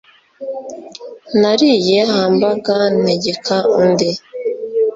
[1.41, 4.09] Nariye hamburger ntegeka undi